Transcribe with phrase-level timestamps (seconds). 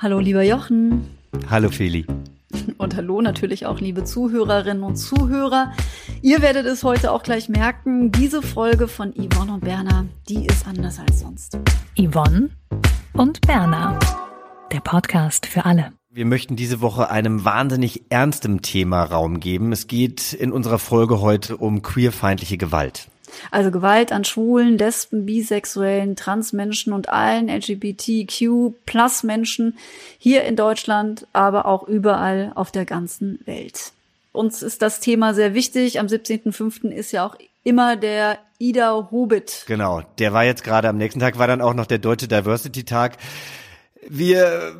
[0.00, 1.08] Hallo, lieber Jochen.
[1.50, 2.06] Hallo, Feli.
[2.78, 5.72] Und hallo natürlich auch, liebe Zuhörerinnen und Zuhörer.
[6.22, 10.66] Ihr werdet es heute auch gleich merken, diese Folge von Yvonne und Berner, die ist
[10.68, 11.58] anders als sonst.
[11.98, 12.50] Yvonne
[13.12, 13.98] und Berner,
[14.72, 15.92] der Podcast für alle.
[16.10, 19.72] Wir möchten diese Woche einem wahnsinnig ernstem Thema Raum geben.
[19.72, 23.08] Es geht in unserer Folge heute um queerfeindliche Gewalt.
[23.50, 29.78] Also Gewalt an Schwulen, Lesben, Bisexuellen, Transmenschen und allen LGBTQ-Plus-Menschen
[30.18, 33.92] hier in Deutschland, aber auch überall auf der ganzen Welt.
[34.32, 35.98] Uns ist das Thema sehr wichtig.
[35.98, 36.90] Am 17.05.
[36.90, 39.64] ist ja auch immer der Ida Hobbit.
[39.66, 42.84] Genau, der war jetzt gerade am nächsten Tag, war dann auch noch der Deutsche Diversity
[42.84, 43.18] Tag.
[44.08, 44.74] Wir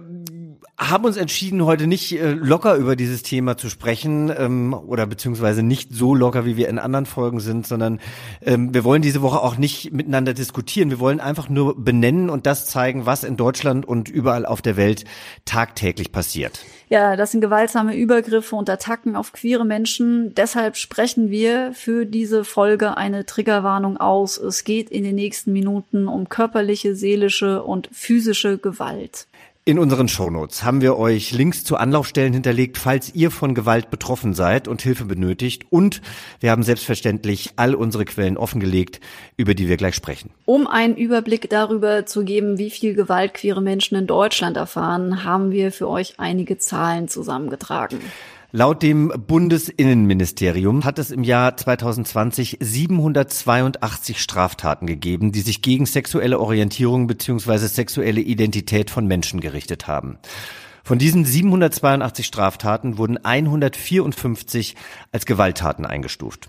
[0.78, 5.64] haben uns entschieden, heute nicht äh, locker über dieses Thema zu sprechen ähm, oder beziehungsweise
[5.64, 7.98] nicht so locker, wie wir in anderen Folgen sind, sondern
[8.42, 10.90] ähm, wir wollen diese Woche auch nicht miteinander diskutieren.
[10.90, 14.76] Wir wollen einfach nur benennen und das zeigen, was in Deutschland und überall auf der
[14.76, 15.04] Welt
[15.44, 16.60] tagtäglich passiert.
[16.88, 20.32] Ja, das sind gewaltsame Übergriffe und Attacken auf queere Menschen.
[20.34, 24.38] Deshalb sprechen wir für diese Folge eine Triggerwarnung aus.
[24.38, 29.26] Es geht in den nächsten Minuten um körperliche, seelische und physische Gewalt.
[29.68, 34.32] In unseren Shownotes haben wir euch Links zu Anlaufstellen hinterlegt, falls ihr von Gewalt betroffen
[34.32, 35.66] seid und Hilfe benötigt.
[35.68, 36.00] Und
[36.40, 38.98] wir haben selbstverständlich all unsere Quellen offengelegt,
[39.36, 40.30] über die wir gleich sprechen.
[40.46, 45.50] Um einen Überblick darüber zu geben, wie viel Gewalt queere Menschen in Deutschland erfahren, haben
[45.50, 48.00] wir für euch einige Zahlen zusammengetragen.
[48.50, 56.40] Laut dem Bundesinnenministerium hat es im Jahr 2020 782 Straftaten gegeben, die sich gegen sexuelle
[56.40, 57.58] Orientierung bzw.
[57.66, 60.18] sexuelle Identität von Menschen gerichtet haben.
[60.82, 64.76] Von diesen 782 Straftaten wurden 154
[65.12, 66.48] als Gewalttaten eingestuft.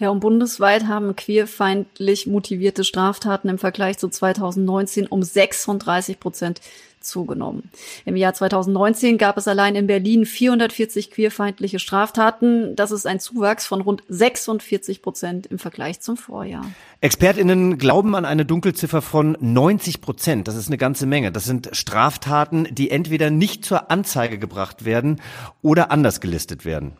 [0.00, 6.60] Ja, und bundesweit haben queerfeindlich motivierte Straftaten im Vergleich zu 2019 um 36 Prozent
[7.00, 7.70] zugenommen.
[8.04, 12.76] Im Jahr 2019 gab es allein in Berlin 440 queerfeindliche Straftaten.
[12.76, 16.64] Das ist ein Zuwachs von rund 46 Prozent im Vergleich zum Vorjahr.
[17.00, 20.48] ExpertInnen glauben an eine Dunkelziffer von 90 Prozent.
[20.48, 21.32] Das ist eine ganze Menge.
[21.32, 25.20] Das sind Straftaten, die entweder nicht zur Anzeige gebracht werden
[25.62, 26.92] oder anders gelistet werden.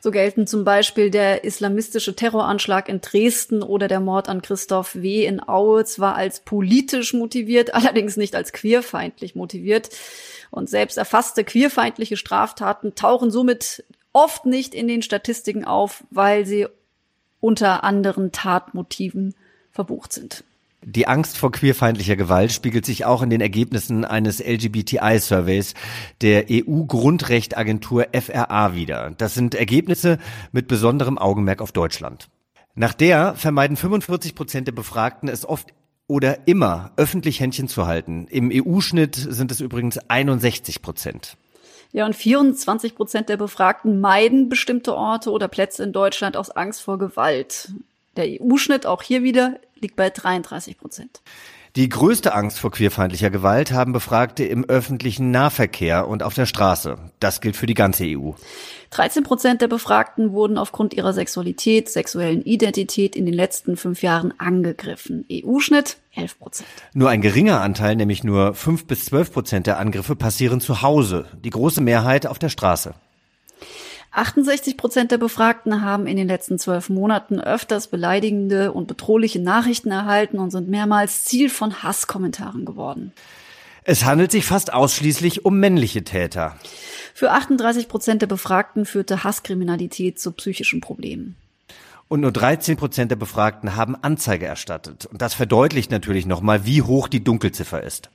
[0.00, 5.24] So gelten zum Beispiel der islamistische Terroranschlag in Dresden oder der Mord an Christoph W.
[5.24, 9.90] in Aue zwar als politisch motiviert, allerdings nicht als queerfeindlich motiviert.
[10.50, 16.66] Und selbst erfasste queerfeindliche Straftaten tauchen somit oft nicht in den Statistiken auf, weil sie
[17.40, 19.34] unter anderen Tatmotiven
[19.72, 20.42] verbucht sind.
[20.88, 25.74] Die Angst vor queerfeindlicher Gewalt spiegelt sich auch in den Ergebnissen eines LGBTI-Surveys
[26.20, 29.12] der EU-Grundrechtagentur FRA wider.
[29.18, 30.18] Das sind Ergebnisse
[30.52, 32.28] mit besonderem Augenmerk auf Deutschland.
[32.76, 35.70] Nach der vermeiden 45 Prozent der Befragten es oft
[36.06, 38.28] oder immer öffentlich Händchen zu halten.
[38.28, 41.36] Im EU-Schnitt sind es übrigens 61 Prozent.
[41.90, 46.82] Ja, und 24 Prozent der Befragten meiden bestimmte Orte oder Plätze in Deutschland aus Angst
[46.82, 47.72] vor Gewalt.
[48.16, 51.20] Der EU-Schnitt auch hier wieder liegt bei 33 Prozent.
[51.76, 56.96] Die größte Angst vor queerfeindlicher Gewalt haben Befragte im öffentlichen Nahverkehr und auf der Straße.
[57.20, 58.30] Das gilt für die ganze EU.
[58.92, 64.32] 13 Prozent der Befragten wurden aufgrund ihrer Sexualität, sexuellen Identität in den letzten fünf Jahren
[64.38, 65.26] angegriffen.
[65.30, 66.68] EU-Schnitt 11 Prozent.
[66.94, 71.26] Nur ein geringer Anteil, nämlich nur 5 bis 12 Prozent der Angriffe passieren zu Hause.
[71.44, 72.94] Die große Mehrheit auf der Straße.
[74.16, 79.90] 68 Prozent der Befragten haben in den letzten zwölf Monaten öfters beleidigende und bedrohliche Nachrichten
[79.90, 83.12] erhalten und sind mehrmals Ziel von Hasskommentaren geworden.
[83.84, 86.56] Es handelt sich fast ausschließlich um männliche Täter.
[87.14, 91.36] Für 38 Prozent der Befragten führte Hasskriminalität zu psychischen Problemen.
[92.08, 95.06] Und nur 13 Prozent der Befragten haben Anzeige erstattet.
[95.06, 98.10] Und das verdeutlicht natürlich nochmal, wie hoch die Dunkelziffer ist.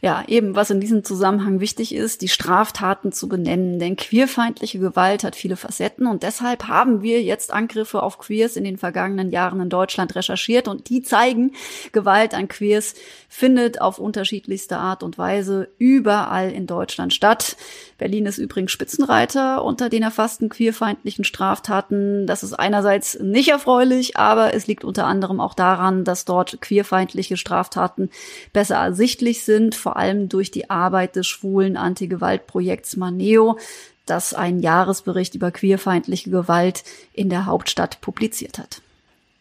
[0.00, 3.78] Ja, eben, was in diesem Zusammenhang wichtig ist, die Straftaten zu benennen.
[3.78, 8.64] Denn queerfeindliche Gewalt hat viele Facetten und deshalb haben wir jetzt Angriffe auf Queers in
[8.64, 11.52] den vergangenen Jahren in Deutschland recherchiert und die zeigen,
[11.92, 12.94] Gewalt an Queers
[13.28, 17.56] findet auf unterschiedlichste Art und Weise überall in Deutschland statt.
[17.98, 22.26] Berlin ist übrigens Spitzenreiter unter den erfassten queerfeindlichen Straftaten.
[22.26, 27.36] Das ist einerseits nicht erfreulich, aber es liegt unter anderem auch daran, dass dort queerfeindliche
[27.36, 28.08] Straftaten
[28.54, 33.58] besser ersichtlich sind, vor allem durch die Arbeit des schwulen Anti-Gewalt-Projekts Maneo,
[34.06, 38.82] das einen Jahresbericht über queerfeindliche Gewalt in der Hauptstadt publiziert hat.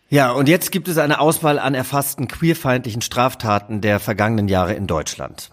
[0.09, 4.87] Ja, und jetzt gibt es eine Auswahl an erfassten queerfeindlichen Straftaten der vergangenen Jahre in
[4.87, 5.51] Deutschland.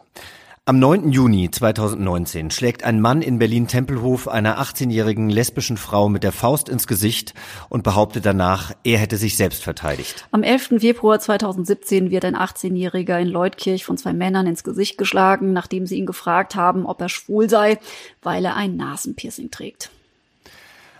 [0.69, 1.13] Am 9.
[1.13, 6.89] Juni 2019 schlägt ein Mann in Berlin-Tempelhof einer 18-jährigen lesbischen Frau mit der Faust ins
[6.89, 7.35] Gesicht
[7.69, 10.27] und behauptet danach, er hätte sich selbst verteidigt.
[10.33, 10.81] Am 11.
[10.81, 15.99] Februar 2017 wird ein 18-Jähriger in Leutkirch von zwei Männern ins Gesicht geschlagen, nachdem sie
[15.99, 17.79] ihn gefragt haben, ob er schwul sei,
[18.23, 19.93] weil er ein Nasenpiercing trägt.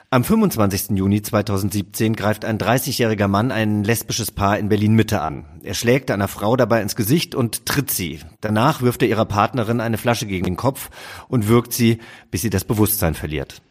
[0.09, 0.97] Am 25.
[0.97, 5.45] Juni 2017 greift ein 30-jähriger Mann ein lesbisches Paar in Berlin-Mitte an.
[5.65, 8.21] Er schlägt einer Frau dabei ins Gesicht und tritt sie.
[8.41, 10.91] Danach wirft er ihrer Partnerin eine Flasche gegen den Kopf
[11.27, 11.99] und wirkt sie,
[12.31, 13.63] bis sie das Bewusstsein verliert.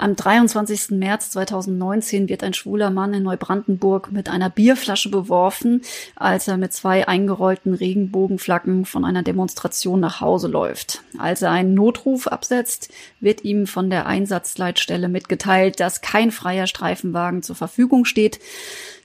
[0.00, 0.92] Am 23.
[0.92, 5.82] März 2019 wird ein schwuler Mann in Neubrandenburg mit einer Bierflasche beworfen,
[6.16, 11.02] als er mit zwei eingerollten Regenbogenflaggen von einer Demonstration nach Hause läuft.
[11.18, 17.42] Als er einen Notruf absetzt, wird ihm von der Einsatzleitstelle mitgeteilt, dass kein freier Streifenwagen
[17.42, 18.40] zur Verfügung steht.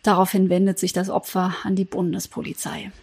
[0.01, 2.93] Daraufhin wendet sich das Opfer an die Bundespolizei.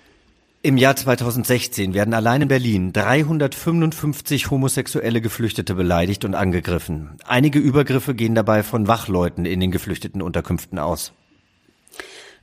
[0.64, 7.18] Im Jahr 2016 werden allein in Berlin 355 homosexuelle Geflüchtete beleidigt und angegriffen.
[7.26, 11.12] Einige Übergriffe gehen dabei von Wachleuten in den geflüchteten Unterkünften aus.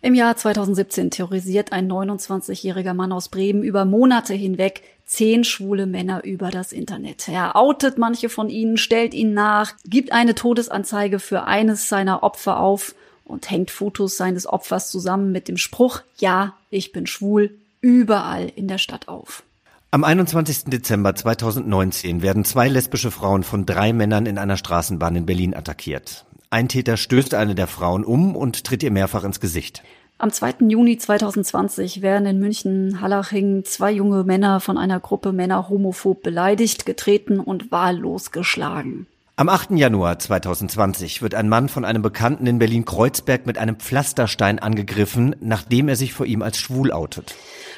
[0.02, 6.26] Im Jahr 2017 terrorisiert ein 29-jähriger Mann aus Bremen über Monate hinweg zehn schwule Männer
[6.26, 7.30] über das Internet.
[7.30, 12.60] Er outet manche von ihnen, stellt ihnen nach, gibt eine Todesanzeige für eines seiner Opfer
[12.60, 18.52] auf und hängt Fotos seines Opfers zusammen mit dem Spruch, ja, ich bin schwul, überall
[18.56, 19.44] in der Stadt auf.
[19.92, 20.66] Am 21.
[20.66, 26.26] Dezember 2019 werden zwei lesbische Frauen von drei Männern in einer Straßenbahn in Berlin attackiert.
[26.52, 29.84] Ein Täter stößt eine der Frauen um und tritt ihr mehrfach ins Gesicht.
[30.20, 30.56] Am 2.
[30.68, 36.86] Juni 2020 werden in München Hallaching zwei junge Männer von einer Gruppe Männer homophob beleidigt,
[36.86, 39.08] getreten und wahllos geschlagen.
[39.40, 39.72] Am 8.
[39.78, 45.88] Januar 2020 wird ein Mann von einem Bekannten in Berlin-Kreuzberg mit einem Pflasterstein angegriffen, nachdem
[45.88, 47.36] er sich vor ihm als schwul outet.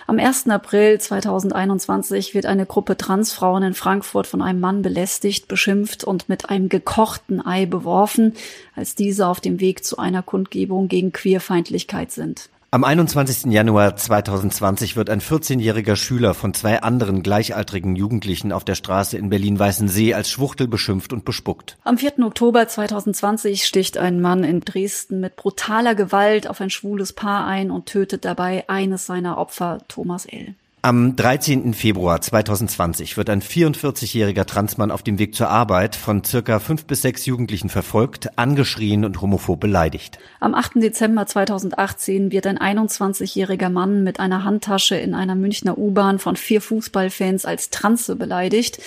[0.07, 0.49] Am 1.
[0.49, 6.49] April 2021 wird eine Gruppe Transfrauen in Frankfurt von einem Mann belästigt, beschimpft und mit
[6.49, 8.33] einem gekochten Ei beworfen,
[8.75, 12.49] als diese auf dem Weg zu einer Kundgebung gegen Queerfeindlichkeit sind.
[12.73, 13.51] Am 21.
[13.51, 19.29] Januar 2020 wird ein 14-jähriger Schüler von zwei anderen gleichaltrigen Jugendlichen auf der Straße in
[19.29, 21.77] Berlin-Weißensee als Schwuchtel beschimpft und bespuckt.
[21.83, 22.19] Am 4.
[22.19, 27.71] Oktober 2020 sticht ein Mann in Dresden mit brutaler Gewalt auf ein schwules Paar ein
[27.71, 30.55] und tötet dabei eines seiner Opfer, Thomas L.
[30.83, 31.75] Am 13.
[31.75, 37.03] Februar 2020 wird ein 44-jähriger Transmann auf dem Weg zur Arbeit von circa fünf bis
[37.03, 40.17] sechs Jugendlichen verfolgt, angeschrien und homophob beleidigt.
[40.39, 40.77] Am 8.
[40.77, 46.61] Dezember 2018 wird ein 21-jähriger Mann mit einer Handtasche in einer Münchner U-Bahn von vier
[46.61, 48.79] Fußballfans als Transe beleidigt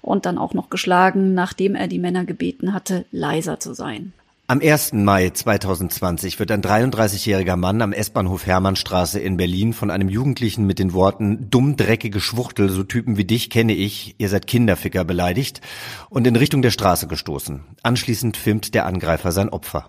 [0.00, 4.14] und dann auch noch geschlagen, nachdem er die Männer gebeten hatte, leiser zu sein.
[4.52, 4.92] Am 1.
[4.92, 10.78] Mai 2020 wird ein 33-jähriger Mann am S-Bahnhof Hermannstraße in Berlin von einem Jugendlichen mit
[10.78, 15.62] den Worten dumm, dreckige Schwuchtel, so Typen wie dich kenne ich, ihr seid Kinderficker beleidigt
[16.10, 17.62] und in Richtung der Straße gestoßen.
[17.82, 19.88] Anschließend filmt der Angreifer sein Opfer.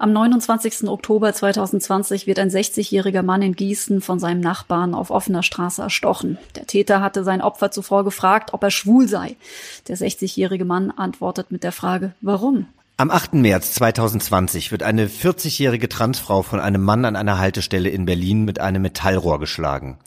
[0.00, 0.86] Am 29.
[0.86, 6.38] Oktober 2020 wird ein 60-jähriger Mann in Gießen von seinem Nachbarn auf offener Straße erstochen.
[6.54, 9.34] Der Täter hatte sein Opfer zuvor gefragt, ob er schwul sei.
[9.88, 12.68] Der 60-jährige Mann antwortet mit der Frage, warum?
[13.00, 13.34] Am 8.
[13.34, 18.58] März 2020 wird eine 40-jährige Transfrau von einem Mann an einer Haltestelle in Berlin mit
[18.58, 19.98] einem Metallrohr geschlagen.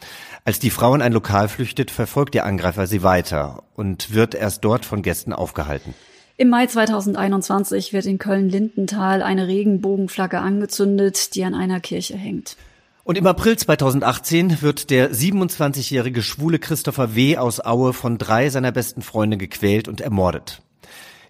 [0.43, 4.65] Als die Frau in ein Lokal flüchtet, verfolgt der Angreifer sie weiter und wird erst
[4.65, 5.93] dort von Gästen aufgehalten.
[6.35, 12.57] Im Mai 2021 wird in Köln-Lindenthal eine Regenbogenflagge angezündet, die an einer Kirche hängt.
[13.05, 17.37] Und im April 2018 wird der 27-jährige schwule Christopher W.
[17.37, 20.61] aus Aue von drei seiner besten Freunde gequält und ermordet.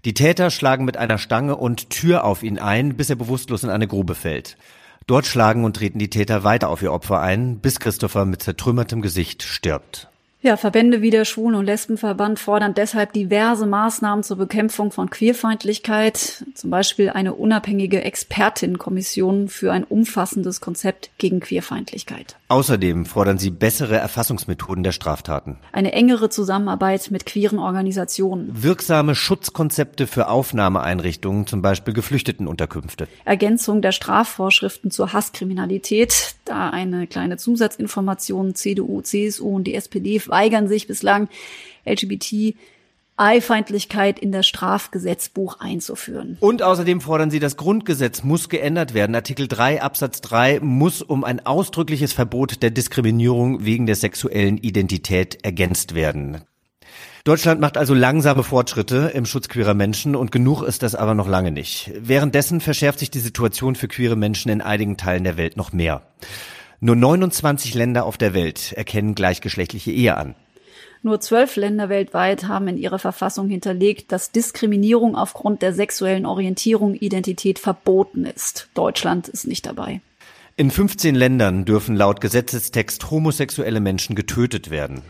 [0.04, 3.70] Die Täter schlagen mit einer Stange und Tür auf ihn ein, bis er bewusstlos in
[3.70, 4.58] eine Grube fällt.
[5.08, 9.02] Dort schlagen und treten die Täter weiter auf ihr Opfer ein, bis Christopher mit zertrümmertem
[9.02, 10.11] Gesicht stirbt.
[10.44, 16.44] Ja, Verbände wie der Schwulen- und Lesbenverband fordern deshalb diverse Maßnahmen zur Bekämpfung von Queerfeindlichkeit,
[16.56, 22.38] zum Beispiel eine unabhängige Expertinnenkommission für ein umfassendes Konzept gegen Queerfeindlichkeit.
[22.48, 25.58] Außerdem fordern sie bessere Erfassungsmethoden der Straftaten.
[25.74, 28.50] Eine engere Zusammenarbeit mit queeren Organisationen.
[28.52, 33.08] Wirksame Schutzkonzepte für Aufnahmeeinrichtungen, zum Beispiel Geflüchtetenunterkünfte.
[33.26, 40.68] Ergänzung der Strafvorschriften zur Hasskriminalität, da eine kleine Zusatzinformation CDU, CSU und die SPD weigern
[40.68, 41.30] sich bislang,
[41.86, 42.56] LGBT
[43.18, 46.38] Eifeindlichkeit in das Strafgesetzbuch einzuführen.
[46.40, 49.14] Und außerdem fordern sie, das Grundgesetz muss geändert werden.
[49.16, 55.44] Artikel 3 Absatz 3 muss um ein ausdrückliches Verbot der Diskriminierung wegen der sexuellen Identität
[55.44, 56.42] ergänzt werden.
[57.24, 61.28] Deutschland macht also langsame Fortschritte im Schutz queerer Menschen und genug ist das aber noch
[61.28, 61.92] lange nicht.
[62.00, 66.02] Währenddessen verschärft sich die Situation für queere Menschen in einigen Teilen der Welt noch mehr.
[66.84, 70.34] Nur 29 Länder auf der Welt erkennen gleichgeschlechtliche Ehe an.
[71.04, 76.96] Nur zwölf Länder weltweit haben in ihrer Verfassung hinterlegt, dass Diskriminierung aufgrund der sexuellen Orientierung,
[76.96, 78.68] Identität verboten ist.
[78.74, 80.02] Deutschland ist nicht dabei.
[80.56, 85.04] In 15 Ländern dürfen laut Gesetzestext homosexuelle Menschen getötet werden.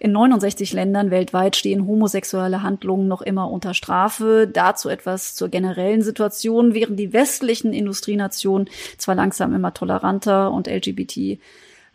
[0.00, 4.48] In 69 Ländern weltweit stehen homosexuelle Handlungen noch immer unter Strafe.
[4.52, 6.74] Dazu etwas zur generellen Situation.
[6.74, 11.38] Während die westlichen Industrienationen zwar langsam immer toleranter und LGBT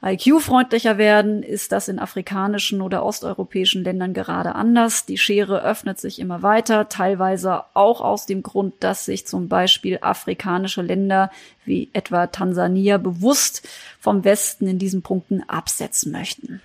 [0.06, 5.06] IQ-freundlicher werden, ist das in afrikanischen oder osteuropäischen Ländern gerade anders.
[5.06, 10.00] Die Schere öffnet sich immer weiter, teilweise auch aus dem Grund, dass sich zum Beispiel
[10.02, 11.32] afrikanische Länder
[11.64, 13.66] wie etwa Tansania bewusst
[13.98, 16.62] vom Westen in diesen Punkten absetzen möchten.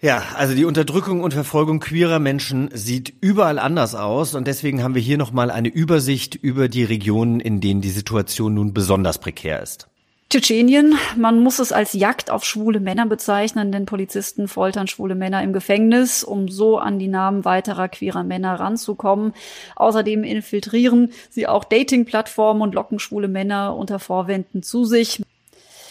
[0.00, 4.94] Ja, also die Unterdrückung und Verfolgung queerer Menschen sieht überall anders aus und deswegen haben
[4.94, 9.60] wir hier nochmal eine Übersicht über die Regionen, in denen die Situation nun besonders prekär
[9.60, 9.88] ist.
[10.30, 15.42] Tschetschenien, man muss es als Jagd auf schwule Männer bezeichnen, denn Polizisten foltern schwule Männer
[15.42, 19.32] im Gefängnis, um so an die Namen weiterer queerer Männer ranzukommen.
[19.74, 25.22] Außerdem infiltrieren sie auch Dating-Plattformen und locken schwule Männer unter Vorwänden zu sich.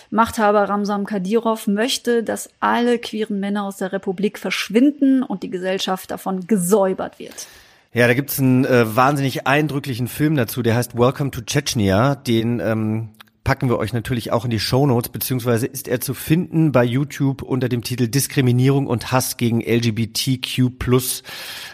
[0.10, 6.12] Machthaber Ramsam Kadyrov möchte, dass alle queeren Männer aus der Republik verschwinden und die Gesellschaft
[6.12, 7.48] davon gesäubert wird.
[7.94, 12.16] Ja, da gibt's einen äh, wahnsinnig eindrücklichen Film dazu, der heißt Welcome to Chechnya.
[12.16, 13.10] Den ähm,
[13.44, 16.84] packen wir euch natürlich auch in die Show Notes, beziehungsweise ist er zu finden bei
[16.84, 20.70] YouTube unter dem Titel Diskriminierung und Hass gegen LGBTQ+.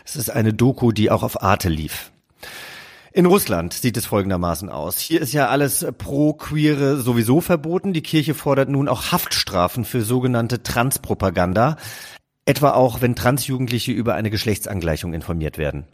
[0.05, 2.12] Es ist eine Doku, die auch auf Arte lief.
[3.15, 4.97] In Russland sieht es folgendermaßen aus.
[4.97, 7.93] Hier ist ja alles pro Queere sowieso verboten.
[7.93, 11.77] Die Kirche fordert nun auch Haftstrafen für sogenannte Transpropaganda.
[12.45, 15.85] Etwa auch, wenn Transjugendliche über eine Geschlechtsangleichung informiert werden.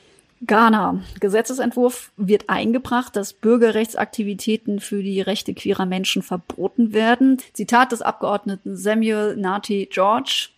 [0.48, 1.04] Ghana.
[1.20, 7.42] Gesetzesentwurf wird eingebracht, dass Bürgerrechtsaktivitäten für die Rechte queerer Menschen verboten werden.
[7.52, 10.52] Zitat des Abgeordneten Samuel Nati George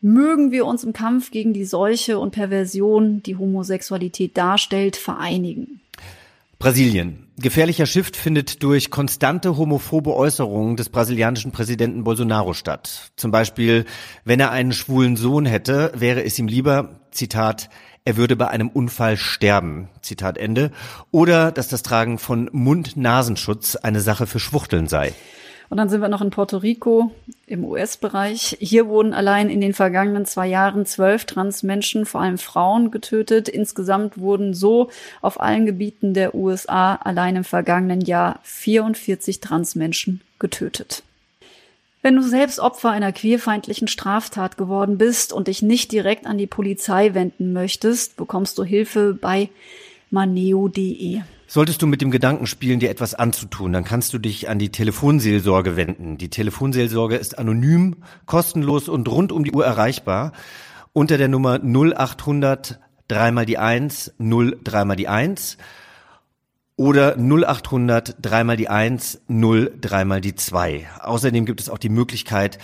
[0.00, 5.80] mögen wir uns im Kampf gegen die Seuche und Perversion, die Homosexualität darstellt, vereinigen.
[6.58, 7.28] Brasilien.
[7.36, 13.12] Gefährlicher Shift findet durch konstante homophobe Äußerungen des brasilianischen Präsidenten Bolsonaro statt.
[13.14, 13.84] Zum Beispiel,
[14.24, 17.70] wenn er einen schwulen Sohn hätte, wäre es ihm lieber, Zitat,
[18.04, 20.72] er würde bei einem Unfall sterben, Zitat Ende,
[21.12, 25.14] oder dass das Tragen von Mund-Nasenschutz eine Sache für Schwuchteln sei.
[25.68, 27.12] Und dann sind wir noch in Puerto Rico
[27.48, 28.56] im US-Bereich.
[28.60, 33.48] Hier wurden allein in den vergangenen zwei Jahren zwölf Transmenschen, vor allem Frauen, getötet.
[33.48, 34.90] Insgesamt wurden so
[35.20, 41.02] auf allen Gebieten der USA allein im vergangenen Jahr 44 Transmenschen getötet.
[42.02, 46.46] Wenn du selbst Opfer einer queerfeindlichen Straftat geworden bist und dich nicht direkt an die
[46.46, 49.50] Polizei wenden möchtest, bekommst du Hilfe bei
[50.10, 51.22] maneo.de.
[51.50, 54.68] Solltest du mit dem Gedanken spielen, dir etwas anzutun, dann kannst du dich an die
[54.68, 56.18] Telefonseelsorge wenden.
[56.18, 60.32] Die Telefonseelsorge ist anonym, kostenlos und rund um die Uhr erreichbar
[60.92, 62.78] unter der Nummer 0800
[63.08, 65.56] dreimal die 1, 0 dreimal die 1
[66.76, 70.86] oder 0800 dreimal die 1, 0 dreimal die 2.
[71.00, 72.58] Außerdem gibt es auch die Möglichkeit,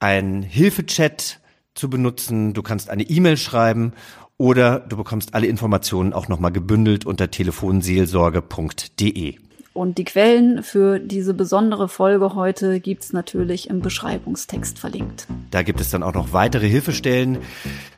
[0.00, 1.38] einen Hilfechat
[1.76, 2.54] zu benutzen.
[2.54, 3.92] Du kannst eine E-Mail schreiben
[4.38, 9.36] oder du bekommst alle Informationen auch nochmal gebündelt unter telefonseelsorge.de.
[9.72, 15.26] Und die Quellen für diese besondere Folge heute gibt's natürlich im Beschreibungstext verlinkt.
[15.50, 17.40] Da gibt es dann auch noch weitere Hilfestellen.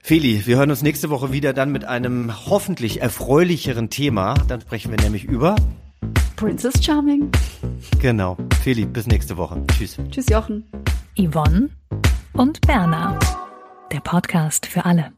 [0.02, 4.35] Feli, wir hören uns nächste Woche wieder dann mit einem hoffentlich erfreulicheren Thema.
[4.49, 5.54] Dann sprechen wir nämlich über
[6.35, 7.30] Princess Charming.
[8.00, 8.37] Genau.
[8.62, 9.62] Feli, bis nächste Woche.
[9.73, 9.99] Tschüss.
[10.11, 10.64] Tschüss, Jochen.
[11.16, 11.71] Yvonne
[12.33, 13.16] und Berna.
[13.92, 15.17] Der Podcast für alle.